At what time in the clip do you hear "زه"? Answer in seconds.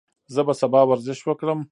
0.33-0.41